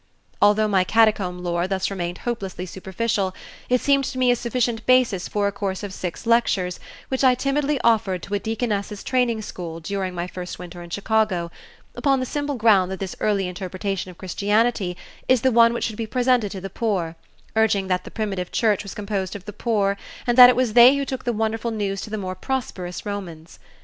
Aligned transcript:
Although 0.41 0.67
my 0.67 0.83
Catacomb 0.83 1.43
lore 1.43 1.67
thus 1.67 1.91
remained 1.91 2.17
hopelessly 2.25 2.65
superficial, 2.65 3.35
it 3.69 3.81
seemed 3.81 4.03
to 4.05 4.17
me 4.17 4.31
a 4.31 4.35
sufficient 4.35 4.83
basis 4.87 5.27
for 5.27 5.45
a 5.45 5.51
course 5.51 5.83
of 5.83 5.93
six 5.93 6.25
lectures 6.25 6.79
which 7.09 7.23
I 7.23 7.35
timidly 7.35 7.79
offered 7.83 8.23
to 8.23 8.33
a 8.33 8.39
Deaconess's 8.39 9.03
Training 9.03 9.43
School 9.43 9.79
during 9.79 10.15
my 10.15 10.25
first 10.25 10.57
winter 10.57 10.81
in 10.81 10.89
Chicago, 10.89 11.51
upon 11.93 12.19
the 12.19 12.25
simple 12.25 12.55
ground 12.55 12.89
that 12.91 12.99
this 12.99 13.15
early 13.19 13.47
interpretation 13.47 14.09
of 14.09 14.17
Christianity 14.17 14.97
is 15.27 15.41
the 15.41 15.51
one 15.51 15.71
which 15.71 15.83
should 15.83 15.97
be 15.97 16.07
presented 16.07 16.51
to 16.53 16.61
the 16.61 16.71
poor, 16.71 17.15
urging 17.55 17.85
that 17.87 18.03
the 18.03 18.09
primitive 18.09 18.51
church 18.51 18.81
was 18.81 18.95
composed 18.95 19.35
of 19.35 19.45
the 19.45 19.53
poor 19.53 19.97
and 20.25 20.35
that 20.35 20.49
it 20.49 20.55
was 20.55 20.73
they 20.73 20.95
who 20.95 21.05
took 21.05 21.25
the 21.25 21.31
wonderful 21.31 21.69
news 21.69 22.01
to 22.01 22.09
the 22.09 22.17
more 22.17 22.33
prosperous 22.33 23.05
Romans. 23.05 23.59